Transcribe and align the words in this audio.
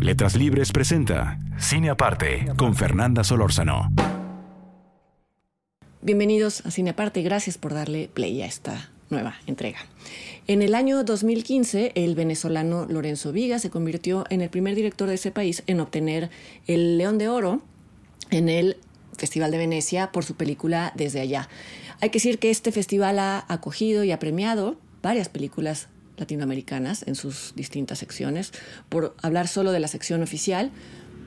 Letras 0.00 0.36
Libres 0.36 0.70
presenta 0.70 1.40
Cine 1.58 1.90
Aparte 1.90 2.46
con 2.56 2.76
Fernanda 2.76 3.24
Solórzano. 3.24 3.92
Bienvenidos 6.00 6.64
a 6.64 6.70
Cine 6.70 6.90
Aparte 6.90 7.18
y 7.18 7.24
gracias 7.24 7.58
por 7.58 7.74
darle 7.74 8.08
play 8.08 8.40
a 8.42 8.46
esta 8.46 8.90
nueva 9.10 9.34
entrega. 9.48 9.80
En 10.46 10.62
el 10.62 10.76
año 10.76 11.02
2015, 11.02 11.92
el 11.96 12.14
venezolano 12.14 12.86
Lorenzo 12.88 13.32
Viga 13.32 13.58
se 13.58 13.70
convirtió 13.70 14.24
en 14.30 14.40
el 14.40 14.50
primer 14.50 14.76
director 14.76 15.08
de 15.08 15.14
ese 15.14 15.32
país 15.32 15.64
en 15.66 15.80
obtener 15.80 16.30
el 16.68 16.96
León 16.96 17.18
de 17.18 17.28
Oro 17.28 17.60
en 18.30 18.48
el 18.48 18.76
Festival 19.16 19.50
de 19.50 19.58
Venecia 19.58 20.12
por 20.12 20.24
su 20.24 20.36
película 20.36 20.92
Desde 20.94 21.20
allá. 21.20 21.48
Hay 22.00 22.10
que 22.10 22.18
decir 22.18 22.38
que 22.38 22.50
este 22.50 22.70
festival 22.70 23.18
ha 23.18 23.44
acogido 23.48 24.04
y 24.04 24.12
ha 24.12 24.20
premiado 24.20 24.76
varias 25.02 25.28
películas 25.28 25.88
latinoamericanas 26.18 27.04
en 27.06 27.14
sus 27.14 27.52
distintas 27.56 27.98
secciones. 27.98 28.52
Por 28.88 29.14
hablar 29.22 29.48
solo 29.48 29.72
de 29.72 29.80
la 29.80 29.88
sección 29.88 30.22
oficial, 30.22 30.70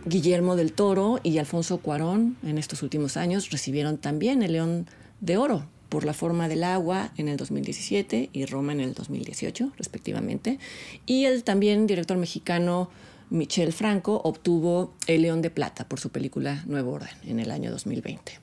Guillermo 0.05 0.55
del 0.55 0.73
Toro 0.73 1.19
y 1.23 1.37
Alfonso 1.37 1.77
Cuarón 1.77 2.37
en 2.43 2.57
estos 2.57 2.81
últimos 2.81 3.17
años 3.17 3.51
recibieron 3.51 3.97
también 3.97 4.41
el 4.41 4.53
León 4.53 4.87
de 5.19 5.37
Oro 5.37 5.67
por 5.89 6.05
La 6.05 6.13
forma 6.13 6.47
del 6.47 6.63
agua 6.63 7.11
en 7.17 7.27
el 7.27 7.35
2017 7.35 8.29
y 8.31 8.45
Roma 8.45 8.71
en 8.71 8.79
el 8.79 8.93
2018, 8.93 9.73
respectivamente. 9.77 10.57
Y 11.05 11.25
el 11.25 11.43
también 11.43 11.85
director 11.85 12.17
mexicano 12.17 12.89
Michel 13.29 13.73
Franco 13.73 14.21
obtuvo 14.23 14.93
el 15.07 15.23
León 15.23 15.41
de 15.41 15.49
Plata 15.49 15.87
por 15.87 15.99
su 15.99 16.09
película 16.09 16.63
Nuevo 16.65 16.93
Orden 16.93 17.09
en 17.25 17.39
el 17.39 17.51
año 17.51 17.71
2020. 17.71 18.39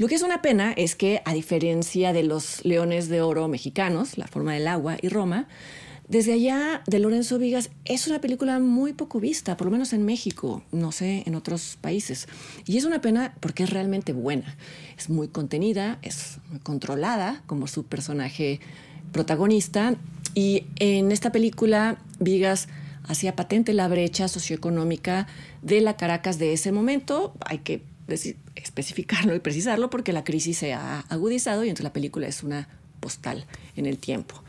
Lo 0.00 0.08
que 0.08 0.14
es 0.14 0.22
una 0.22 0.40
pena 0.40 0.72
es 0.72 0.96
que, 0.96 1.20
a 1.26 1.34
diferencia 1.34 2.14
de 2.14 2.22
los 2.22 2.64
Leones 2.64 3.10
de 3.10 3.20
Oro 3.20 3.48
mexicanos, 3.48 4.16
La 4.16 4.26
forma 4.26 4.54
del 4.54 4.66
agua 4.66 4.96
y 5.02 5.10
Roma, 5.10 5.46
desde 6.08 6.32
allá 6.32 6.82
de 6.86 7.00
Lorenzo 7.00 7.38
Vigas 7.38 7.68
es 7.84 8.06
una 8.06 8.18
película 8.18 8.60
muy 8.60 8.94
poco 8.94 9.20
vista, 9.20 9.58
por 9.58 9.66
lo 9.66 9.72
menos 9.72 9.92
en 9.92 10.06
México, 10.06 10.62
no 10.72 10.90
sé, 10.90 11.22
en 11.26 11.34
otros 11.34 11.76
países. 11.82 12.28
Y 12.64 12.78
es 12.78 12.86
una 12.86 13.02
pena 13.02 13.34
porque 13.40 13.64
es 13.64 13.68
realmente 13.68 14.14
buena. 14.14 14.56
Es 14.96 15.10
muy 15.10 15.28
contenida, 15.28 15.98
es 16.00 16.38
muy 16.48 16.60
controlada 16.60 17.42
como 17.44 17.66
su 17.66 17.84
personaje 17.84 18.58
protagonista. 19.12 19.96
Y 20.34 20.64
en 20.76 21.12
esta 21.12 21.30
película, 21.30 21.98
Vigas 22.20 22.68
hacía 23.06 23.36
patente 23.36 23.74
la 23.74 23.86
brecha 23.86 24.28
socioeconómica 24.28 25.26
de 25.60 25.82
la 25.82 25.98
Caracas 25.98 26.38
de 26.38 26.54
ese 26.54 26.72
momento. 26.72 27.34
Hay 27.44 27.58
que 27.58 27.89
especificarlo 28.12 29.34
y 29.34 29.40
precisarlo 29.40 29.90
porque 29.90 30.12
la 30.12 30.24
crisis 30.24 30.58
se 30.58 30.72
ha 30.72 31.00
agudizado 31.08 31.64
y 31.64 31.68
entonces 31.68 31.84
la 31.84 31.92
película 31.92 32.26
es 32.26 32.42
una 32.42 32.68
postal 33.00 33.46
en 33.76 33.86
el 33.86 33.98
tiempo. 33.98 34.42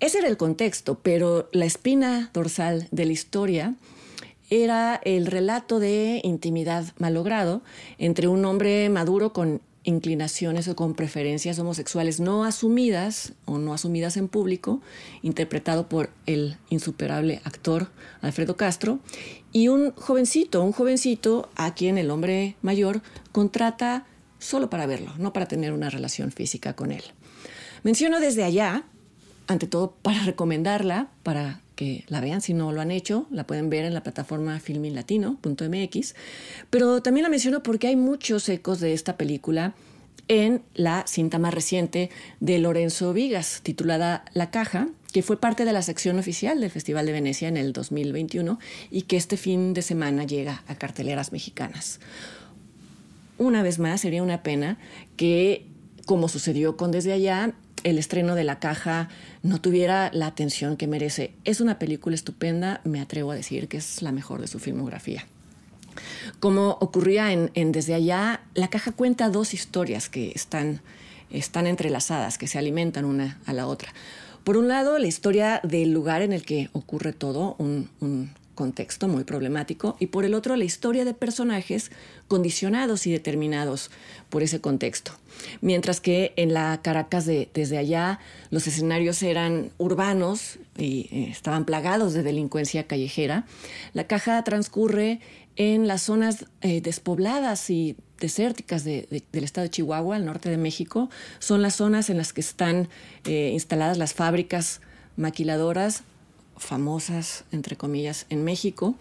Ese 0.00 0.18
era 0.18 0.28
el 0.28 0.36
contexto, 0.36 0.98
pero 1.00 1.48
la 1.52 1.64
espina 1.64 2.30
dorsal 2.32 2.88
de 2.90 3.04
la 3.04 3.12
historia 3.12 3.74
era 4.50 5.00
el 5.04 5.26
relato 5.26 5.78
de 5.78 6.20
intimidad 6.24 6.92
malogrado 6.98 7.62
entre 7.98 8.28
un 8.28 8.44
hombre 8.44 8.88
maduro 8.88 9.32
con 9.32 9.62
inclinaciones 9.84 10.68
o 10.68 10.76
con 10.76 10.94
preferencias 10.94 11.58
homosexuales 11.58 12.20
no 12.20 12.44
asumidas 12.44 13.32
o 13.44 13.58
no 13.58 13.74
asumidas 13.74 14.16
en 14.16 14.28
público, 14.28 14.80
interpretado 15.22 15.88
por 15.88 16.10
el 16.26 16.56
insuperable 16.70 17.40
actor 17.44 17.88
Alfredo 18.20 18.56
Castro, 18.56 19.00
y 19.52 19.68
un 19.68 19.92
jovencito, 19.92 20.62
un 20.62 20.72
jovencito 20.72 21.50
a 21.56 21.74
quien 21.74 21.98
el 21.98 22.10
hombre 22.10 22.56
mayor 22.62 23.02
contrata 23.32 24.06
solo 24.38 24.70
para 24.70 24.86
verlo, 24.86 25.12
no 25.18 25.32
para 25.32 25.46
tener 25.46 25.72
una 25.72 25.90
relación 25.90 26.32
física 26.32 26.74
con 26.74 26.92
él. 26.92 27.02
Menciono 27.82 28.20
desde 28.20 28.44
allá, 28.44 28.84
ante 29.46 29.66
todo 29.66 29.92
para 30.02 30.20
recomendarla, 30.24 31.08
para 31.22 31.61
la 32.08 32.20
vean 32.20 32.40
si 32.40 32.54
no 32.54 32.72
lo 32.72 32.80
han 32.80 32.90
hecho, 32.90 33.26
la 33.30 33.46
pueden 33.46 33.70
ver 33.70 33.84
en 33.84 33.94
la 33.94 34.02
plataforma 34.02 34.58
filminlatino.mx, 34.60 36.14
pero 36.70 37.02
también 37.02 37.22
la 37.22 37.28
menciono 37.28 37.62
porque 37.62 37.88
hay 37.88 37.96
muchos 37.96 38.48
ecos 38.48 38.80
de 38.80 38.92
esta 38.92 39.16
película 39.16 39.74
en 40.28 40.62
la 40.74 41.04
cinta 41.06 41.38
más 41.38 41.52
reciente 41.52 42.10
de 42.40 42.58
Lorenzo 42.58 43.12
Vigas, 43.12 43.60
titulada 43.62 44.24
La 44.32 44.50
Caja, 44.50 44.88
que 45.12 45.22
fue 45.22 45.38
parte 45.38 45.64
de 45.64 45.72
la 45.72 45.82
sección 45.82 46.18
oficial 46.18 46.60
del 46.60 46.70
Festival 46.70 47.06
de 47.06 47.12
Venecia 47.12 47.48
en 47.48 47.56
el 47.56 47.72
2021 47.72 48.58
y 48.90 49.02
que 49.02 49.16
este 49.16 49.36
fin 49.36 49.74
de 49.74 49.82
semana 49.82 50.24
llega 50.24 50.62
a 50.66 50.74
carteleras 50.76 51.32
mexicanas. 51.32 52.00
Una 53.38 53.62
vez 53.62 53.78
más, 53.78 54.00
sería 54.00 54.22
una 54.22 54.42
pena 54.42 54.78
que, 55.16 55.66
como 56.06 56.28
sucedió 56.28 56.76
con 56.76 56.92
Desde 56.92 57.12
Allá, 57.12 57.54
el 57.84 57.98
estreno 57.98 58.34
de 58.34 58.44
La 58.44 58.58
Caja 58.58 59.08
no 59.42 59.60
tuviera 59.60 60.10
la 60.12 60.26
atención 60.26 60.76
que 60.76 60.86
merece. 60.86 61.34
Es 61.44 61.60
una 61.60 61.78
película 61.78 62.14
estupenda, 62.14 62.80
me 62.84 63.00
atrevo 63.00 63.32
a 63.32 63.34
decir 63.34 63.68
que 63.68 63.78
es 63.78 64.02
la 64.02 64.12
mejor 64.12 64.40
de 64.40 64.46
su 64.46 64.58
filmografía. 64.58 65.26
Como 66.40 66.78
ocurría 66.80 67.32
en, 67.32 67.72
Desde 67.72 67.94
Allá, 67.94 68.42
La 68.54 68.68
Caja 68.68 68.92
cuenta 68.92 69.28
dos 69.28 69.54
historias 69.54 70.08
que 70.08 70.32
están, 70.34 70.80
están 71.30 71.66
entrelazadas, 71.66 72.38
que 72.38 72.46
se 72.46 72.58
alimentan 72.58 73.04
una 73.04 73.38
a 73.46 73.52
la 73.52 73.66
otra. 73.66 73.92
Por 74.44 74.56
un 74.56 74.68
lado, 74.68 74.98
la 74.98 75.06
historia 75.06 75.60
del 75.62 75.92
lugar 75.92 76.22
en 76.22 76.32
el 76.32 76.44
que 76.44 76.68
ocurre 76.72 77.12
todo, 77.12 77.54
un, 77.58 77.88
un 78.00 78.30
contexto 78.54 79.08
muy 79.08 79.24
problemático, 79.24 79.96
y 79.98 80.06
por 80.06 80.24
el 80.24 80.34
otro 80.34 80.56
la 80.56 80.64
historia 80.64 81.04
de 81.04 81.14
personajes 81.14 81.90
condicionados 82.28 83.06
y 83.06 83.12
determinados 83.12 83.90
por 84.28 84.42
ese 84.42 84.60
contexto. 84.60 85.12
Mientras 85.60 86.00
que 86.00 86.32
en 86.36 86.52
la 86.52 86.80
Caracas 86.82 87.26
de, 87.26 87.48
desde 87.54 87.78
allá 87.78 88.20
los 88.50 88.66
escenarios 88.66 89.22
eran 89.22 89.70
urbanos 89.78 90.58
y 90.76 91.08
eh, 91.10 91.28
estaban 91.30 91.64
plagados 91.64 92.12
de 92.12 92.22
delincuencia 92.22 92.86
callejera, 92.86 93.46
la 93.94 94.06
caja 94.06 94.42
transcurre 94.44 95.20
en 95.56 95.86
las 95.86 96.02
zonas 96.02 96.46
eh, 96.62 96.80
despobladas 96.80 97.68
y 97.70 97.96
desérticas 98.18 98.84
del 98.84 99.24
estado 99.32 99.64
de 99.64 99.70
Chihuahua, 99.70 100.16
al 100.16 100.24
norte 100.24 100.48
de 100.48 100.56
México. 100.56 101.10
Son 101.40 101.60
las 101.60 101.74
zonas 101.76 102.08
en 102.08 102.16
las 102.16 102.32
que 102.32 102.40
están 102.40 102.88
eh, 103.24 103.50
instaladas 103.52 103.98
las 103.98 104.14
fábricas 104.14 104.80
maquiladoras 105.16 106.04
famosas, 106.56 107.44
entre 107.52 107.76
comillas, 107.76 108.26
en 108.30 108.44
México, 108.44 108.94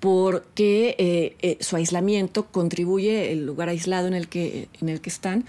porque 0.00 0.94
eh, 0.98 1.36
eh, 1.40 1.58
su 1.60 1.76
aislamiento 1.76 2.46
contribuye, 2.46 3.32
el 3.32 3.46
lugar 3.46 3.68
aislado 3.68 4.08
en 4.08 4.14
el, 4.14 4.28
que, 4.28 4.68
en 4.80 4.88
el 4.88 5.00
que 5.00 5.10
están, 5.10 5.44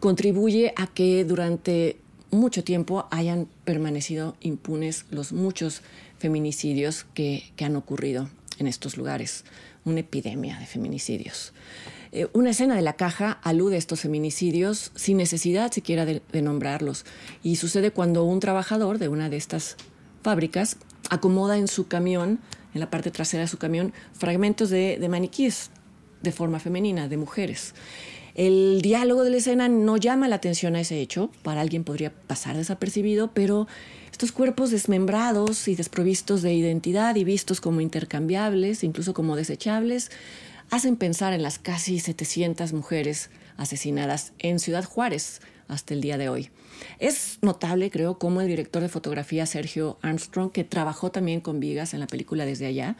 contribuye 0.00 0.72
a 0.76 0.86
que 0.86 1.24
durante 1.24 1.96
mucho 2.30 2.62
tiempo 2.62 3.06
hayan 3.10 3.48
permanecido 3.64 4.36
impunes 4.40 5.06
los 5.10 5.32
muchos 5.32 5.82
feminicidios 6.18 7.04
que, 7.14 7.52
han 7.60 7.76
ocurrido 7.76 8.28
en 8.58 8.66
estos 8.66 8.96
lugares, 8.96 9.44
una 9.84 10.00
epidemia 10.00 10.58
de 10.58 10.66
feminicidios. 10.66 11.52
Eh, 12.12 12.26
una 12.32 12.50
escena 12.50 12.74
de 12.74 12.82
la 12.82 12.94
caja 12.94 13.32
alude 13.42 13.76
a 13.76 13.78
estos 13.78 14.00
feminicidios 14.00 14.92
sin 14.94 15.16
necesidad 15.18 15.72
siquiera 15.72 16.06
de 16.06 16.42
nombrarlos 16.42 17.04
y 17.42 17.56
sucede 17.56 17.90
cuando 17.90 18.24
un 18.24 18.40
trabajador 18.40 18.98
de 18.98 19.08
una 19.08 19.28
de 19.28 19.36
estas 19.36 19.76
fábricas 20.22 20.76
acomoda 21.10 21.56
en 21.56 21.68
su 21.68 21.88
camión, 21.88 22.38
en 22.74 22.80
la 22.80 22.90
parte 22.90 23.10
trasera 23.10 23.42
de 23.42 23.48
su 23.48 23.58
camión, 23.58 23.92
fragmentos 24.12 24.70
de, 24.70 25.04
maniquíes 25.08 25.70
de 26.22 26.32
forma 26.32 26.60
femenina, 26.60 27.08
de 27.08 27.16
mujeres. 27.16 27.74
El 28.34 28.82
diálogo 28.82 29.24
de 29.24 29.30
la 29.30 29.38
escena 29.38 29.68
no 29.68 29.96
llama 29.96 30.28
la 30.28 30.36
atención 30.36 30.76
a 30.76 30.80
ese 30.80 31.00
hecho, 31.00 31.30
para 31.42 31.60
alguien 31.60 31.82
podría 31.82 32.12
pasar 32.12 32.56
desapercibido, 32.56 33.32
pero 33.32 33.66
estos 34.12 34.30
cuerpos 34.32 34.70
desmembrados 34.70 35.66
y 35.66 35.74
desprovistos 35.74 36.42
de 36.42 36.52
identidad 36.52 37.16
y 37.16 37.24
vistos 37.24 37.60
como 37.60 37.80
intercambiables, 37.80 38.84
incluso 38.84 39.12
como 39.14 39.34
desechables, 39.34 40.10
hacen 40.70 40.96
pensar 40.96 41.32
en 41.32 41.42
las 41.42 41.58
casi 41.58 41.98
700 41.98 42.72
mujeres 42.72 43.30
asesinadas 43.56 44.32
en 44.38 44.60
Ciudad 44.60 44.84
Juárez 44.84 45.40
hasta 45.68 45.94
el 45.94 46.00
día 46.00 46.18
de 46.18 46.28
hoy. 46.28 46.50
Es 46.98 47.38
notable, 47.42 47.90
creo, 47.90 48.18
cómo 48.18 48.40
el 48.40 48.48
director 48.48 48.82
de 48.82 48.88
fotografía 48.88 49.46
Sergio 49.46 49.98
Armstrong, 50.02 50.50
que 50.50 50.64
trabajó 50.64 51.10
también 51.10 51.40
con 51.40 51.60
Vigas 51.60 51.94
en 51.94 52.00
la 52.00 52.06
película 52.06 52.46
Desde 52.46 52.66
allá, 52.66 52.96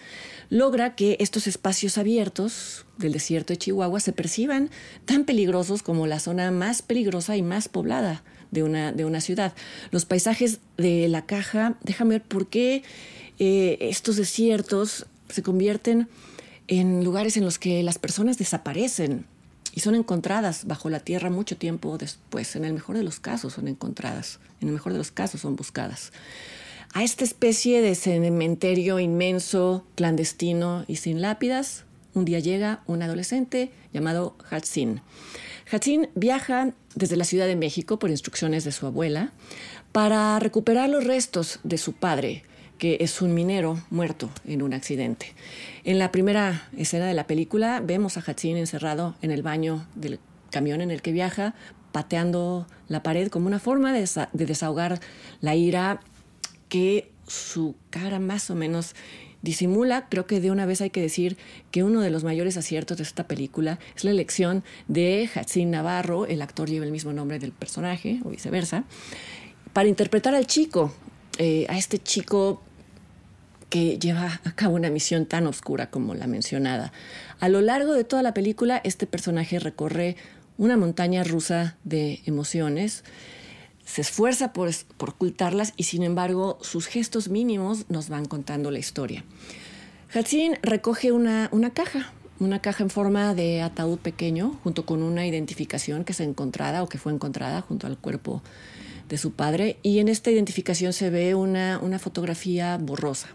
logra 0.51 0.95
que 0.95 1.17
estos 1.21 1.47
espacios 1.47 1.99
abiertos 1.99 2.87
del 2.99 3.13
desierto 3.13 3.53
de 3.53 3.59
Chihuahua 3.59 4.01
se 4.01 4.13
perciban 4.13 4.71
tan 5.05 5.25
peligrosos 5.25 5.83
como 5.83 6.07
la 6.07 6.21
zona 6.21 6.51
más 6.51 6.83
peligrosa 6.83 7.37
y 7.37 7.43
más 7.43 7.69
poblada 7.69 8.23
de 8.51 8.63
una, 8.63 8.93
de 8.93 9.05
una 9.05 9.21
ciudad. 9.21 9.55
Los 9.91 10.05
paisajes 10.05 10.61
de 10.77 11.09
la 11.09 11.27
caja, 11.27 11.79
déjame 11.83 12.17
ver 12.17 12.23
por 12.23 12.49
qué 12.49 12.83
eh, 13.39 13.79
estos 13.81 14.17
desiertos 14.17 15.07
se 15.29 15.43
convierten 15.43 16.09
en 16.67 17.05
lugares 17.05 17.37
en 17.37 17.45
los 17.45 17.59
que 17.59 17.83
las 17.83 17.99
personas 17.99 18.39
desaparecen 18.39 19.27
y 19.79 19.81
son 19.81 19.95
encontradas 19.95 20.67
bajo 20.67 20.91
la 20.91 20.99
tierra 20.99 21.31
mucho 21.31 21.57
tiempo 21.57 21.99
después. 21.99 22.57
En 22.57 22.65
el 22.65 22.73
mejor 22.73 22.97
de 22.97 23.05
los 23.05 23.21
casos 23.21 23.53
son 23.53 23.69
encontradas, 23.69 24.41
en 24.61 24.67
el 24.67 24.75
mejor 24.75 24.91
de 24.91 24.99
los 24.99 25.13
casos 25.13 25.43
son 25.43 25.55
buscadas. 25.55 26.11
A 26.95 27.05
esta 27.05 27.23
especie 27.23 27.81
de 27.81 27.95
cementerio 27.95 28.99
inmenso, 28.99 29.85
clandestino 29.95 30.85
y 30.89 30.97
sin 30.97 31.23
lápidas, 31.23 31.85
un 32.13 32.25
día 32.25 32.41
llega 32.41 32.83
un 32.87 33.05
adolescente 33.05 33.71
llamado 33.93 34.37
Hatsin. 34.51 35.01
Hatsin 35.71 36.09
viaja 36.17 36.73
desde 36.97 37.17
la 37.17 37.25
Ciudad 37.25 37.47
de 37.47 37.55
México 37.55 38.01
por 38.01 38.11
instrucciones 38.11 38.65
de 38.65 38.73
su 38.73 38.85
abuela 38.85 39.31
para 39.93 40.41
recuperar 40.41 40.89
los 40.89 41.05
restos 41.05 41.61
de 41.63 41.79
su 41.79 41.93
padre, 41.93 42.43
que 42.79 42.99
es 43.01 43.21
un 43.21 43.35
minero 43.35 43.81
muerto 43.91 44.31
en 44.47 44.63
un 44.63 44.73
accidente. 44.73 45.35
En 45.85 45.99
la 45.99 46.11
primera 46.13 46.69
escena 46.77 47.07
de 47.07 47.15
la 47.15 47.27
película 47.27 47.81
vemos 47.81 48.17
a 48.17 48.21
Hatsin 48.21 48.57
encerrado 48.57 49.17
en 49.21 49.31
el 49.31 49.43
baño 49.43 49.87
del 49.95 50.21
camión 50.51 50.81
en 50.81 50.91
el 50.91 51.03
que 51.03 51.13
viaja, 51.13 51.55
pateando 51.93 52.67
la 52.87 53.03
pared 53.03 53.29
como 53.29 53.47
una 53.47 53.59
forma 53.59 53.93
de, 53.93 54.09
desahogar 54.33 55.01
la 55.41 55.57
ira 55.57 56.01
que 56.69 57.11
su 57.27 57.75
cara 57.91 58.19
más 58.19 58.51
o 58.51 58.55
menos 58.55 58.95
disimula. 59.43 60.09
Creo 60.09 60.27
que 60.27 60.41
de 60.41 60.51
una 60.51 60.67
vez 60.67 60.81
hay 60.81 60.91
que 60.91 61.01
decir 61.01 61.37
que 61.71 61.85
uno 61.85 62.01
de 62.01 62.11
los 62.11 62.25
mayores 62.25 62.57
aciertos 62.57 62.99
de 62.99 63.03
esta 63.03 63.27
película 63.27 63.79
es 63.97 64.05
la 64.05 64.11
elección 64.11 64.65
de 64.87 65.29
Hatsin 65.35 65.71
Navarro, 65.71 66.27
el 66.27 66.43
actor 66.43 66.69
lleva 66.69 66.85
el 66.85 66.93
mismo 66.93 67.13
nombre 67.13 67.39
del 67.39 67.53
personaje, 67.53 68.21
o 68.25 68.31
viceversa, 68.31 68.85
para 69.73 69.89
interpretar 69.89 70.35
al 70.35 70.47
chico, 70.47 70.93
eh, 71.39 71.67
a 71.69 71.79
este 71.79 71.99
chico 71.99 72.63
que 73.69 73.99
lleva 73.99 74.41
a 74.45 74.53
cabo 74.53 74.77
una 74.77 74.91
misión 74.91 75.27
tan 75.27 75.47
oscura 75.47 75.91
como 75.91 76.15
la 76.15 76.27
mencionada. 76.27 76.93
A 77.41 77.49
lo 77.49 77.61
largo 77.61 77.95
de 77.95 78.05
toda 78.05 78.23
la 78.23 78.35
película, 78.35 78.81
este 78.85 79.07
personaje 79.07 79.59
recorre 79.59 80.17
una 80.57 80.77
montaña 80.77 81.23
rusa 81.25 81.77
de 81.85 82.21
emociones, 82.27 83.05
se 83.85 84.03
esfuerza 84.03 84.53
por, 84.53 84.71
ocultarlas 84.99 85.73
y 85.77 85.85
sin 85.85 86.03
embargo 86.03 86.59
sus 86.61 86.87
gestos 86.87 87.29
mínimos 87.29 87.87
nos 87.89 88.09
van 88.09 88.27
contando 88.27 88.71
la 88.71 88.79
historia. 88.79 89.25
Hatsin 90.13 90.59
recoge 90.63 91.13
una, 91.13 91.49
una 91.53 91.71
caja, 91.71 92.13
una 92.39 92.61
caja 92.61 92.83
en 92.83 92.91
forma 92.91 93.35
de 93.35 93.63
ataúd 93.63 93.99
pequeño, 93.99 94.59
junto 94.63 94.85
con 94.85 95.03
una 95.03 95.27
identificación 95.27 96.05
que 96.05 96.13
se 96.13 96.25
encontrada 96.25 96.83
o 96.83 96.89
que 96.89 96.99
fue 96.99 97.13
encontrada 97.13 97.63
junto 97.63 97.87
al 97.87 97.97
cuerpo 97.99 98.43
de 99.09 99.19
su 99.19 99.33
padre, 99.33 99.79
y 99.83 99.99
en 99.99 100.09
esta 100.09 100.31
identificación 100.31 100.93
se 100.93 101.11
ve 101.11 101.35
una, 101.35 101.79
una 101.83 101.99
fotografía 101.99 102.77
borrosa. 102.79 103.29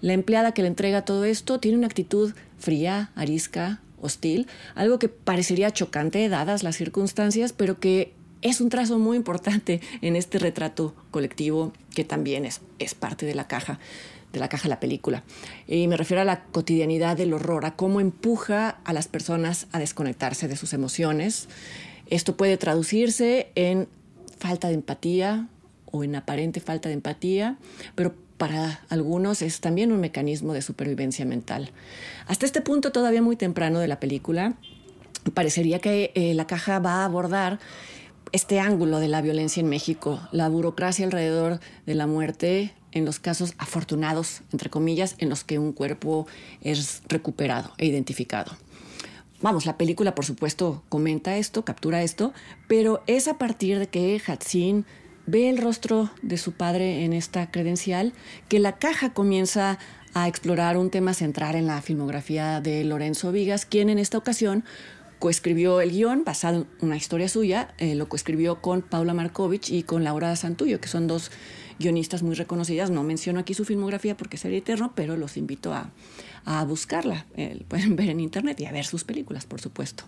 La 0.00 0.12
empleada 0.12 0.52
que 0.52 0.62
le 0.62 0.68
entrega 0.68 1.04
todo 1.04 1.24
esto 1.24 1.60
tiene 1.60 1.78
una 1.78 1.86
actitud 1.86 2.32
fría, 2.58 3.10
arisca, 3.14 3.80
hostil, 4.00 4.46
algo 4.74 4.98
que 4.98 5.08
parecería 5.08 5.70
chocante 5.70 6.28
dadas 6.28 6.62
las 6.62 6.76
circunstancias, 6.76 7.52
pero 7.52 7.80
que 7.80 8.14
es 8.42 8.60
un 8.60 8.70
trazo 8.70 8.98
muy 8.98 9.16
importante 9.16 9.80
en 10.00 10.16
este 10.16 10.38
retrato 10.38 10.94
colectivo 11.10 11.72
que 11.94 12.04
también 12.04 12.46
es, 12.46 12.60
es 12.78 12.94
parte 12.94 13.26
de 13.26 13.34
la 13.34 13.46
caja 13.46 13.78
de 14.32 14.38
la 14.38 14.48
caja 14.48 14.64
de 14.64 14.68
la 14.68 14.78
película. 14.78 15.24
Y 15.66 15.88
me 15.88 15.96
refiero 15.96 16.20
a 16.20 16.24
la 16.24 16.44
cotidianidad 16.44 17.16
del 17.16 17.32
horror, 17.32 17.66
a 17.66 17.74
cómo 17.74 18.00
empuja 18.00 18.78
a 18.84 18.92
las 18.92 19.08
personas 19.08 19.66
a 19.72 19.80
desconectarse 19.80 20.46
de 20.46 20.54
sus 20.56 20.72
emociones. 20.72 21.48
Esto 22.06 22.36
puede 22.36 22.56
traducirse 22.56 23.50
en 23.56 23.88
falta 24.40 24.68
de 24.68 24.74
empatía 24.74 25.46
o 25.92 26.02
en 26.02 26.16
aparente 26.16 26.60
falta 26.60 26.88
de 26.88 26.94
empatía, 26.94 27.56
pero 27.94 28.14
para 28.38 28.80
algunos 28.88 29.42
es 29.42 29.60
también 29.60 29.92
un 29.92 30.00
mecanismo 30.00 30.54
de 30.54 30.62
supervivencia 30.62 31.26
mental. 31.26 31.70
Hasta 32.26 32.46
este 32.46 32.62
punto 32.62 32.90
todavía 32.90 33.20
muy 33.20 33.36
temprano 33.36 33.78
de 33.80 33.88
la 33.88 34.00
película, 34.00 34.54
parecería 35.34 35.78
que 35.78 36.10
eh, 36.14 36.32
la 36.34 36.46
caja 36.46 36.78
va 36.78 37.02
a 37.02 37.04
abordar 37.04 37.58
este 38.32 38.58
ángulo 38.58 38.98
de 38.98 39.08
la 39.08 39.20
violencia 39.20 39.60
en 39.60 39.68
México, 39.68 40.20
la 40.32 40.48
burocracia 40.48 41.04
alrededor 41.04 41.60
de 41.84 41.94
la 41.94 42.06
muerte 42.06 42.72
en 42.92 43.04
los 43.04 43.18
casos 43.18 43.54
afortunados, 43.58 44.40
entre 44.52 44.70
comillas, 44.70 45.16
en 45.18 45.28
los 45.28 45.44
que 45.44 45.58
un 45.58 45.72
cuerpo 45.72 46.26
es 46.62 47.02
recuperado 47.08 47.72
e 47.76 47.86
identificado. 47.86 48.52
Vamos, 49.42 49.64
la 49.64 49.78
película 49.78 50.14
por 50.14 50.26
supuesto 50.26 50.82
comenta 50.90 51.36
esto, 51.36 51.64
captura 51.64 52.02
esto, 52.02 52.34
pero 52.68 53.02
es 53.06 53.26
a 53.26 53.38
partir 53.38 53.78
de 53.78 53.86
que 53.86 54.20
Hatsin 54.26 54.84
ve 55.26 55.48
el 55.48 55.56
rostro 55.56 56.10
de 56.20 56.36
su 56.36 56.52
padre 56.52 57.04
en 57.04 57.14
esta 57.14 57.50
credencial, 57.50 58.12
que 58.48 58.58
la 58.58 58.76
caja 58.76 59.14
comienza 59.14 59.78
a 60.12 60.28
explorar 60.28 60.76
un 60.76 60.90
tema 60.90 61.14
central 61.14 61.54
en 61.54 61.66
la 61.66 61.80
filmografía 61.80 62.60
de 62.60 62.84
Lorenzo 62.84 63.32
Vigas, 63.32 63.64
quien 63.64 63.88
en 63.88 63.98
esta 63.98 64.18
ocasión 64.18 64.64
coescribió 65.20 65.82
el 65.82 65.92
guion 65.92 66.24
basado 66.24 66.62
en 66.62 66.66
una 66.80 66.96
historia 66.96 67.28
suya, 67.28 67.74
eh, 67.78 67.94
lo 67.94 68.08
coescribió 68.08 68.60
con 68.62 68.80
Paula 68.80 69.14
Markovich 69.14 69.70
y 69.70 69.82
con 69.82 70.02
Laura 70.02 70.34
Santullo, 70.34 70.80
que 70.80 70.88
son 70.88 71.06
dos 71.06 71.30
guionistas 71.78 72.22
muy 72.22 72.34
reconocidas. 72.34 72.90
No 72.90 73.02
menciono 73.02 73.38
aquí 73.38 73.52
su 73.52 73.66
filmografía 73.66 74.16
porque 74.16 74.38
sería 74.38 74.58
eterno, 74.58 74.92
pero 74.96 75.16
los 75.16 75.36
invito 75.36 75.72
a, 75.74 75.92
buscarla. 76.64 77.26
Eh, 77.36 77.62
pueden 77.68 77.96
ver 77.96 78.08
en 78.08 78.18
internet 78.18 78.58
y 78.60 78.64
a 78.64 78.72
ver 78.72 78.86
sus 78.86 79.04
películas, 79.04 79.44
por 79.44 79.60
supuesto. 79.60 80.04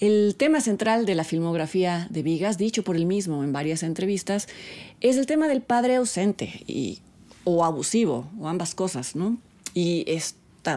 El 0.00 0.34
tema 0.36 0.60
central 0.60 1.06
de 1.06 1.14
la 1.14 1.24
filmografía 1.24 2.06
de 2.10 2.22
Vigas, 2.22 2.58
dicho 2.58 2.84
por 2.84 2.96
él 2.96 3.06
mismo 3.06 3.42
en 3.42 3.54
varias 3.54 3.82
entrevistas, 3.82 4.48
es 5.00 5.16
el 5.16 5.24
tema 5.24 5.48
del 5.48 5.62
padre 5.62 5.96
ausente 5.96 6.62
y, 6.66 7.00
o 7.44 7.64
abusivo, 7.64 8.28
o 8.38 8.48
ambas 8.48 8.74
cosas, 8.74 9.16
¿no? 9.16 9.38
Y 9.72 10.04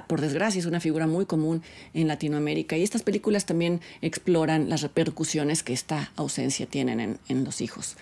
por 0.07 0.21
desgracia, 0.21 0.59
es 0.59 0.65
una 0.65 0.79
figura 0.79 1.07
muy 1.07 1.25
común 1.25 1.61
en 1.93 2.07
Latinoamérica. 2.07 2.77
Y 2.77 2.83
estas 2.83 3.03
películas 3.03 3.45
también 3.45 3.81
exploran 4.01 4.69
las 4.69 4.81
repercusiones 4.81 5.63
que 5.63 5.73
esta 5.73 6.11
ausencia 6.15 6.65
tiene 6.65 7.17
en, 7.27 7.43
los 7.43 7.61
hijos. 7.61 7.95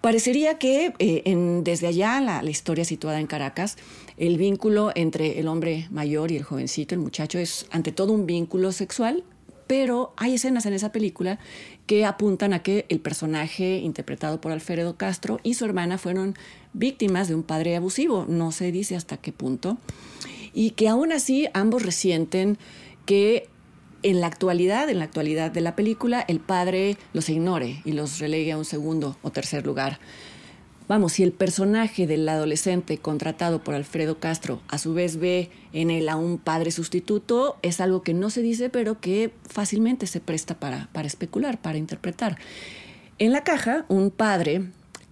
Parecería 0.00 0.58
que 0.58 0.94
eh, 0.98 1.60
desde 1.62 1.86
allá, 1.86 2.20
la, 2.20 2.42
la, 2.42 2.50
historia 2.50 2.84
situada 2.84 3.20
en 3.20 3.26
Caracas, 3.26 3.76
el 4.16 4.38
vínculo 4.38 4.92
entre 4.94 5.38
el 5.40 5.48
hombre 5.48 5.88
mayor 5.90 6.32
y 6.32 6.36
el 6.36 6.42
jovencito, 6.42 6.94
el 6.94 7.00
muchacho, 7.00 7.38
es 7.38 7.66
ante 7.70 7.92
todo 7.92 8.12
un 8.12 8.26
vínculo 8.26 8.72
sexual 8.72 9.24
pero 9.70 10.12
hay 10.16 10.34
escenas 10.34 10.66
en 10.66 10.72
esa 10.72 10.90
película 10.90 11.38
que 11.86 12.04
apuntan 12.04 12.52
a 12.54 12.60
que 12.60 12.86
el 12.88 12.98
personaje 12.98 13.78
interpretado 13.78 14.40
por 14.40 14.50
Alfredo 14.50 14.96
Castro 14.96 15.38
y 15.44 15.54
su 15.54 15.64
hermana 15.64 15.96
fueron 15.96 16.34
víctimas 16.72 17.28
de 17.28 17.36
un 17.36 17.44
padre 17.44 17.76
abusivo, 17.76 18.26
no 18.28 18.50
se 18.50 18.72
dice 18.72 18.96
hasta 18.96 19.18
qué 19.18 19.30
punto, 19.30 19.78
y 20.52 20.70
que 20.70 20.88
aún 20.88 21.12
así 21.12 21.48
ambos 21.54 21.82
resienten 21.82 22.58
que 23.06 23.48
en 24.02 24.20
la 24.20 24.26
actualidad, 24.26 24.88
en 24.88 24.98
la 24.98 25.04
actualidad 25.04 25.50
de 25.50 25.60
la 25.60 25.76
película, 25.76 26.24
el 26.26 26.40
padre 26.40 26.96
los 27.12 27.28
ignore 27.28 27.82
y 27.84 27.92
los 27.92 28.18
relegue 28.18 28.52
a 28.52 28.58
un 28.58 28.64
segundo 28.64 29.16
o 29.22 29.30
tercer 29.30 29.66
lugar. 29.66 30.00
Vamos, 30.88 31.12
si 31.12 31.22
el 31.22 31.30
personaje 31.30 32.08
del 32.08 32.28
adolescente 32.28 32.98
contratado 32.98 33.62
por 33.62 33.76
Alfredo 33.76 34.18
Castro 34.18 34.60
a 34.66 34.76
su 34.76 34.92
vez 34.92 35.18
ve 35.18 35.50
en 35.72 35.88
él 35.88 36.08
a 36.08 36.16
un 36.16 36.38
padre 36.38 36.72
sustituto, 36.72 37.58
es 37.62 37.80
algo 37.80 38.02
que 38.02 38.12
no 38.12 38.28
se 38.28 38.42
dice, 38.42 38.70
pero 38.70 39.00
que 39.00 39.32
fácilmente 39.48 40.08
se 40.08 40.20
presta 40.20 40.58
para, 40.58 40.88
para 40.92 41.06
especular, 41.06 41.62
para 41.62 41.78
interpretar. 41.78 42.38
En 43.18 43.30
la 43.30 43.44
caja, 43.44 43.84
un 43.88 44.10
padre 44.10 44.70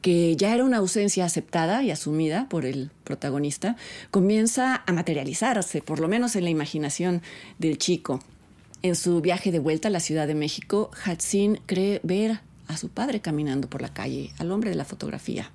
que 0.08 0.36
ya 0.36 0.54
era 0.54 0.64
una 0.64 0.78
ausencia 0.78 1.26
aceptada 1.26 1.82
y 1.82 1.90
asumida 1.90 2.48
por 2.48 2.64
el 2.64 2.90
protagonista, 3.04 3.76
comienza 4.10 4.82
a 4.86 4.92
materializarse, 4.94 5.82
por 5.82 6.00
lo 6.00 6.08
menos 6.08 6.34
en 6.34 6.44
la 6.44 6.48
imaginación 6.48 7.20
del 7.58 7.76
chico. 7.76 8.22
En 8.80 8.96
su 8.96 9.20
viaje 9.20 9.52
de 9.52 9.58
vuelta 9.58 9.88
a 9.88 9.90
la 9.90 10.00
Ciudad 10.00 10.26
de 10.26 10.34
México, 10.34 10.90
Hatsin 11.04 11.60
cree 11.66 12.00
ver 12.04 12.40
a 12.68 12.78
su 12.78 12.88
padre 12.88 13.20
caminando 13.20 13.68
por 13.68 13.82
la 13.82 13.92
calle, 13.92 14.32
al 14.38 14.50
hombre 14.50 14.70
de 14.70 14.76
la 14.76 14.86
fotografía. 14.86 15.50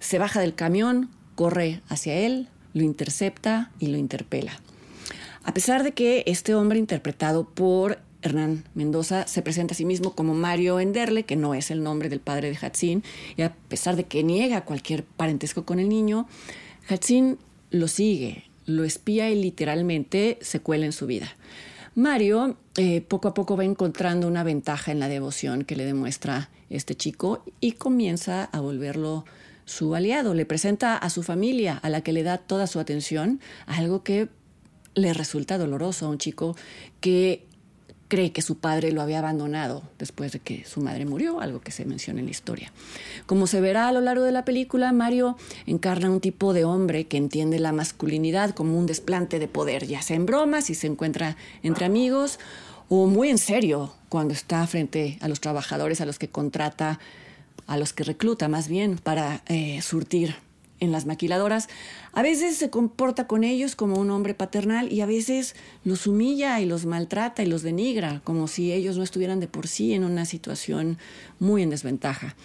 Se 0.00 0.18
baja 0.18 0.40
del 0.40 0.56
camión, 0.56 1.08
corre 1.36 1.80
hacia 1.88 2.14
él, 2.14 2.48
lo 2.74 2.82
intercepta 2.82 3.70
y 3.78 3.86
lo 3.86 3.96
interpela. 3.96 4.58
A 5.44 5.54
pesar 5.54 5.84
de 5.84 5.92
que 5.92 6.24
este 6.26 6.52
hombre 6.56 6.80
interpretado 6.80 7.48
por 7.48 8.00
Hernán 8.22 8.64
Mendoza 8.74 9.26
se 9.26 9.42
presenta 9.42 9.72
a 9.72 9.76
sí 9.76 9.84
mismo 9.84 10.14
como 10.14 10.34
Mario 10.34 10.80
Enderle, 10.80 11.24
que 11.24 11.36
no 11.36 11.54
es 11.54 11.70
el 11.70 11.82
nombre 11.82 12.08
del 12.08 12.20
padre 12.20 12.50
de 12.50 12.58
Hatzin, 12.60 13.02
y 13.36 13.42
a 13.42 13.54
pesar 13.54 13.96
de 13.96 14.04
que 14.04 14.22
niega 14.22 14.64
cualquier 14.64 15.04
parentesco 15.04 15.64
con 15.64 15.78
el 15.78 15.88
niño, 15.88 16.26
Hatzin 16.88 17.38
lo 17.70 17.88
sigue, 17.88 18.44
lo 18.66 18.84
espía 18.84 19.30
y 19.30 19.40
literalmente 19.40 20.38
se 20.40 20.60
cuela 20.60 20.86
en 20.86 20.92
su 20.92 21.06
vida. 21.06 21.36
Mario 21.94 22.56
eh, 22.76 23.00
poco 23.00 23.28
a 23.28 23.34
poco 23.34 23.56
va 23.56 23.64
encontrando 23.64 24.28
una 24.28 24.44
ventaja 24.44 24.92
en 24.92 25.00
la 25.00 25.08
devoción 25.08 25.64
que 25.64 25.74
le 25.74 25.84
demuestra 25.84 26.48
este 26.70 26.94
chico 26.94 27.42
y 27.60 27.72
comienza 27.72 28.44
a 28.44 28.60
volverlo 28.60 29.24
su 29.64 29.94
aliado. 29.96 30.32
Le 30.34 30.46
presenta 30.46 30.96
a 30.96 31.10
su 31.10 31.24
familia, 31.24 31.76
a 31.76 31.88
la 31.90 32.02
que 32.02 32.12
le 32.12 32.22
da 32.22 32.38
toda 32.38 32.68
su 32.68 32.78
atención, 32.78 33.40
algo 33.66 34.04
que 34.04 34.28
le 34.94 35.12
resulta 35.12 35.58
doloroso 35.58 36.06
a 36.06 36.10
un 36.10 36.18
chico 36.18 36.56
que 37.00 37.47
cree 38.08 38.32
que 38.32 38.42
su 38.42 38.58
padre 38.58 38.92
lo 38.92 39.02
había 39.02 39.18
abandonado 39.18 39.82
después 39.98 40.32
de 40.32 40.40
que 40.40 40.64
su 40.64 40.80
madre 40.80 41.04
murió, 41.04 41.40
algo 41.40 41.60
que 41.60 41.70
se 41.70 41.84
menciona 41.84 42.20
en 42.20 42.26
la 42.26 42.30
historia. 42.30 42.72
Como 43.26 43.46
se 43.46 43.60
verá 43.60 43.88
a 43.88 43.92
lo 43.92 44.00
largo 44.00 44.24
de 44.24 44.32
la 44.32 44.44
película, 44.44 44.92
Mario 44.92 45.36
encarna 45.66 46.10
un 46.10 46.20
tipo 46.20 46.52
de 46.52 46.64
hombre 46.64 47.06
que 47.06 47.18
entiende 47.18 47.58
la 47.58 47.72
masculinidad 47.72 48.50
como 48.54 48.78
un 48.78 48.86
desplante 48.86 49.38
de 49.38 49.48
poder, 49.48 49.86
ya 49.86 50.02
sea 50.02 50.16
en 50.16 50.26
bromas 50.26 50.70
y 50.70 50.74
se 50.74 50.86
encuentra 50.86 51.36
entre 51.62 51.84
amigos, 51.84 52.38
o 52.88 53.06
muy 53.06 53.28
en 53.28 53.38
serio 53.38 53.92
cuando 54.08 54.32
está 54.32 54.66
frente 54.66 55.18
a 55.20 55.28
los 55.28 55.40
trabajadores 55.40 56.00
a 56.00 56.06
los 56.06 56.18
que 56.18 56.28
contrata, 56.28 56.98
a 57.66 57.76
los 57.76 57.92
que 57.92 58.04
recluta 58.04 58.48
más 58.48 58.68
bien 58.68 58.96
para 58.96 59.42
eh, 59.46 59.82
surtir 59.82 60.36
en 60.80 60.92
las 60.92 61.06
maquiladoras, 61.06 61.68
a 62.12 62.22
veces 62.22 62.56
se 62.56 62.70
comporta 62.70 63.26
con 63.26 63.44
ellos 63.44 63.76
como 63.76 63.96
un 63.96 64.10
hombre 64.10 64.34
paternal 64.34 64.92
y 64.92 65.00
a 65.00 65.06
veces 65.06 65.54
los 65.84 66.06
humilla 66.06 66.60
y 66.60 66.66
los 66.66 66.86
maltrata 66.86 67.42
y 67.42 67.46
los 67.46 67.62
denigra, 67.62 68.20
como 68.24 68.48
si 68.48 68.72
ellos 68.72 68.96
no 68.96 69.02
estuvieran 69.02 69.40
de 69.40 69.48
por 69.48 69.66
sí 69.66 69.92
en 69.94 70.04
una 70.04 70.24
situación 70.24 70.98
muy 71.38 71.62
en 71.62 71.70
desventaja. 71.70 72.36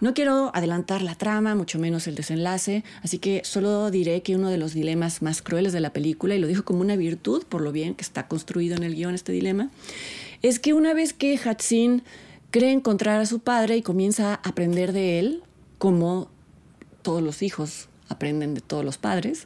No 0.00 0.14
quiero 0.14 0.50
adelantar 0.54 1.02
la 1.02 1.14
trama, 1.14 1.54
mucho 1.54 1.78
menos 1.78 2.06
el 2.06 2.14
desenlace, 2.14 2.84
así 3.02 3.18
que 3.18 3.42
solo 3.44 3.90
diré 3.90 4.22
que 4.22 4.36
uno 4.36 4.48
de 4.48 4.58
los 4.58 4.74
dilemas 4.74 5.22
más 5.22 5.42
crueles 5.42 5.72
de 5.72 5.80
la 5.80 5.92
película, 5.92 6.34
y 6.34 6.38
lo 6.38 6.46
dijo 6.46 6.64
como 6.64 6.80
una 6.80 6.96
virtud, 6.96 7.44
por 7.48 7.60
lo 7.60 7.72
bien 7.72 7.94
que 7.94 8.02
está 8.02 8.28
construido 8.28 8.76
en 8.76 8.82
el 8.82 8.94
guion 8.94 9.14
este 9.14 9.32
dilema, 9.32 9.70
es 10.42 10.58
que 10.58 10.72
una 10.72 10.94
vez 10.94 11.12
que 11.12 11.38
Hatsin 11.38 12.02
cree 12.50 12.72
encontrar 12.72 13.20
a 13.20 13.26
su 13.26 13.40
padre 13.40 13.76
y 13.76 13.82
comienza 13.82 14.34
a 14.34 14.48
aprender 14.48 14.92
de 14.92 15.18
él, 15.18 15.42
como 15.78 16.30
todos 17.02 17.22
los 17.22 17.42
hijos 17.42 17.88
aprenden 18.08 18.54
de 18.54 18.60
todos 18.60 18.84
los 18.84 18.98
padres, 18.98 19.44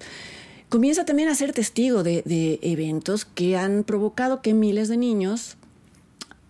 comienza 0.68 1.04
también 1.04 1.28
a 1.28 1.34
ser 1.34 1.52
testigo 1.52 2.02
de, 2.02 2.58
eventos 2.62 3.24
que 3.24 3.56
han 3.56 3.84
provocado 3.84 4.42
que 4.42 4.54
miles 4.54 4.88
de 4.88 4.96
niños 4.96 5.56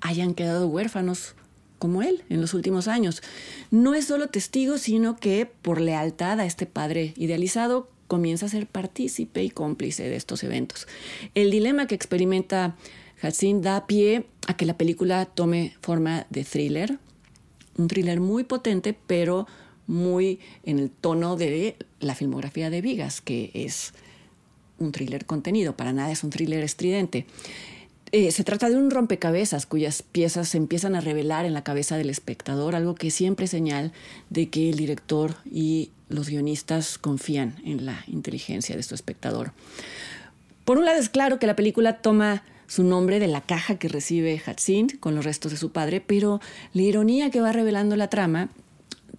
hayan 0.01 0.35
quedado 0.35 0.69
huérfanos 0.69 1.35
como 1.79 2.03
él 2.03 2.25
en 2.29 2.41
los 2.41 2.55
últimos 2.55 2.89
años. 2.89 3.23
No 3.71 3.95
es 3.95 4.07
solo 4.07 4.29
testigo, 4.29 4.79
sino 4.79 5.17
que 5.17 5.47
por 5.63 5.81
lealtad 5.81 6.41
a 6.41 6.47
este 6.47 6.67
padre 6.67 7.13
idealizado 7.17 7.89
comienza 8.07 8.47
a 8.47 8.49
ser 8.49 8.67
partícipe 8.67 9.43
y 9.43 9.51
cómplice 9.51 10.09
de 10.09 10.17
estos 10.17 10.43
eventos. 10.45 10.87
El 11.35 11.51
dilema 11.51 11.87
que 11.87 11.95
experimenta 11.95 12.77
Hatsin 13.21 13.63
da 13.63 13.87
pie 13.87 14.27
a 14.47 14.57
que 14.57 14.67
la 14.67 14.79
película 14.79 15.27
tome 15.27 15.77
forma 15.81 16.27
de 16.31 16.45
thriller, 16.45 16.99
un 17.77 17.89
thriller 17.89 18.21
muy 18.21 18.45
potente, 18.45 18.97
pero 19.07 19.47
muy 19.87 20.41
en 20.65 20.79
el 20.79 20.91
tono 20.91 21.37
de 21.37 21.77
la 22.01 22.15
filmografía 22.15 22.71
de 22.71 22.81
Vigas, 22.81 23.21
que 23.21 23.51
es 23.55 23.93
un 24.79 24.93
thriller 24.93 25.27
contenido, 25.27 25.77
para 25.77 25.93
nada 25.93 26.13
es 26.13 26.25
un 26.25 26.31
thriller 26.31 26.63
estridente. 26.63 27.27
Eh, 28.13 28.31
se 28.31 28.45
trata 28.45 28.69
de 28.69 28.77
un 28.77 28.91
rompecabezas 28.91 29.67
cuyas 29.67 30.03
piezas 30.03 30.49
se 30.49 30.59
empiezan 30.59 30.95
a 30.95 31.01
revelar 31.01 31.45
en 31.45 31.55
la 31.55 31.65
cabeza 31.65 31.97
del 31.97 32.09
espectador, 32.09 32.77
algo 32.77 32.95
que 32.95 33.11
siempre 33.11 33.47
señal 33.47 33.93
de 34.31 34.49
que 34.49 34.71
el 34.71 34.77
director 34.77 35.37
y 35.51 35.91
los 36.09 36.29
guionistas 36.29 36.99
confían 36.99 37.57
en 37.65 37.85
la 37.85 38.05
inteligencia 38.07 38.77
de 38.77 38.83
su 38.85 38.95
espectador. 38.95 39.53
Por 40.65 40.79
un 40.79 40.85
lado 40.85 41.01
es 41.01 41.09
claro 41.09 41.39
que 41.39 41.47
la 41.47 41.57
película 41.57 41.99
toma 41.99 42.45
su 42.69 42.85
nombre 42.85 43.19
de 43.19 43.29
la 43.29 43.41
caja 43.41 43.77
que 43.77 43.89
recibe 43.89 44.41
Hatsin 44.45 44.89
con 45.01 45.15
los 45.15 45.25
restos 45.25 45.53
de 45.53 45.59
su 45.59 45.73
padre, 45.73 46.01
pero 46.01 46.41
la 46.73 46.83
ironía 46.83 47.31
que 47.31 47.41
va 47.41 47.53
revelando 47.53 47.97
la 47.97 48.09
trama 48.09 48.51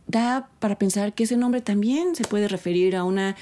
da 0.07 0.49
para 0.59 0.77
pensar 0.77 1.13
que 1.13 1.23
ese 1.23 1.37
nombre 1.37 1.61
también 1.61 2.15
se 2.15 2.23
puede 2.23 2.47
referir 2.47 2.95
a 2.95 3.03
una, 3.03 3.35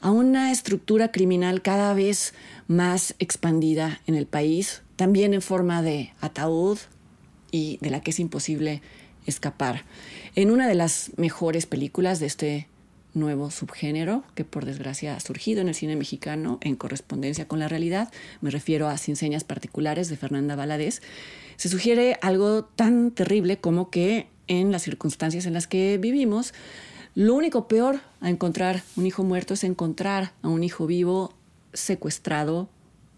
a 0.00 0.10
una 0.10 0.52
estructura 0.52 1.10
criminal 1.10 1.62
cada 1.62 1.92
vez 1.94 2.34
más 2.68 3.14
expandida 3.18 4.00
en 4.06 4.14
el 4.14 4.26
país, 4.26 4.82
también 4.96 5.34
en 5.34 5.42
forma 5.42 5.82
de 5.82 6.12
ataúd 6.20 6.78
y 7.50 7.78
de 7.80 7.90
la 7.90 8.00
que 8.00 8.10
es 8.10 8.20
imposible 8.20 8.82
escapar. 9.26 9.84
En 10.34 10.50
una 10.50 10.68
de 10.68 10.74
las 10.74 11.12
mejores 11.16 11.66
películas 11.66 12.20
de 12.20 12.26
este 12.26 12.68
nuevo 13.14 13.50
subgénero 13.50 14.22
que 14.34 14.44
por 14.44 14.64
desgracia 14.64 15.16
ha 15.16 15.20
surgido 15.20 15.62
en 15.62 15.68
el 15.68 15.74
cine 15.74 15.96
mexicano 15.96 16.58
en 16.60 16.76
correspondencia 16.76 17.48
con 17.48 17.58
la 17.58 17.68
realidad, 17.68 18.12
me 18.40 18.50
refiero 18.50 18.88
a 18.88 18.98
Sin 18.98 19.16
Señas 19.16 19.42
Particulares 19.42 20.08
de 20.08 20.16
Fernanda 20.16 20.54
Valadez, 20.54 21.02
se 21.56 21.68
sugiere 21.68 22.18
algo 22.20 22.64
tan 22.64 23.10
terrible 23.10 23.58
como 23.58 23.90
que 23.90 24.28
en 24.48 24.72
las 24.72 24.82
circunstancias 24.82 25.46
en 25.46 25.54
las 25.54 25.66
que 25.66 25.98
vivimos, 25.98 26.54
lo 27.14 27.34
único 27.34 27.66
peor 27.66 28.00
a 28.20 28.28
encontrar 28.28 28.82
un 28.96 29.06
hijo 29.06 29.24
muerto 29.24 29.54
es 29.54 29.64
encontrar 29.64 30.32
a 30.42 30.48
un 30.48 30.62
hijo 30.62 30.86
vivo 30.86 31.32
secuestrado 31.72 32.68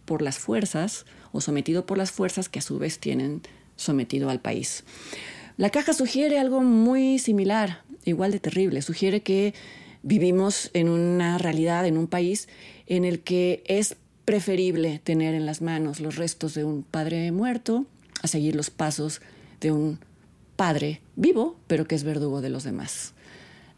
por 0.05 0.23
las 0.23 0.39
fuerzas 0.39 1.05
o 1.33 1.41
sometido 1.41 1.85
por 1.85 1.99
las 1.99 2.13
fuerzas 2.13 2.49
que 2.49 2.61
a 2.61 2.63
su 2.63 2.79
vez 2.79 2.99
tienen 2.99 3.43
sometido 3.77 4.31
al 4.31 4.41
país. 4.41 4.85
La 5.57 5.71
caja 5.71 5.93
sugiere 5.93 6.39
algo 6.39 6.63
muy 6.63 7.19
similar, 7.19 7.83
igual 8.05 8.31
de 8.31 8.41
terrible. 8.41 8.83
Sugiere 8.83 9.23
que 9.23 9.55
vivimos 10.03 10.71
en 10.75 10.89
una 10.89 11.37
realidad, 11.39 11.87
en 11.87 11.99
un 11.99 12.07
país 12.07 12.49
en 12.87 13.05
el 13.05 13.21
que 13.21 13.63
es 13.67 13.97
preferible 14.25 15.01
tener 15.03 15.35
en 15.35 15.47
las 15.47 15.61
manos 15.61 16.01
los 16.01 16.17
restos 16.17 16.55
de 16.55 16.65
un 16.65 16.83
padre 16.83 17.33
muerto 17.33 17.87
a 18.23 18.29
seguir 18.29 18.55
los 18.55 18.71
pasos 18.71 19.21
de 19.61 19.73
un 19.73 19.99
padre 20.59 21.01
vivo, 21.15 21.57
pero 21.69 21.87
que 21.87 21.95
es 21.95 22.03
verdugo 22.03 22.41
de 22.41 22.51
los 22.51 22.65
demás. 22.65 23.15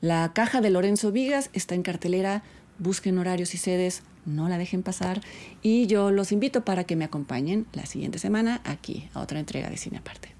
La 0.00 0.32
caja 0.32 0.62
de 0.62 0.70
Lorenzo 0.70 1.12
Vigas 1.12 1.50
está 1.52 1.74
en 1.74 1.82
cartelera, 1.82 2.42
busquen 2.78 3.18
horarios 3.18 3.54
y 3.54 3.58
sedes, 3.58 4.02
no 4.24 4.48
la 4.48 4.56
dejen 4.56 4.82
pasar 4.82 5.20
y 5.60 5.86
yo 5.88 6.10
los 6.10 6.32
invito 6.32 6.64
para 6.64 6.84
que 6.84 6.96
me 6.96 7.04
acompañen 7.04 7.66
la 7.74 7.84
siguiente 7.84 8.18
semana 8.18 8.62
aquí 8.64 9.10
a 9.12 9.20
otra 9.20 9.40
entrega 9.40 9.68
de 9.68 9.76
Cine 9.76 9.98
Aparte. 9.98 10.39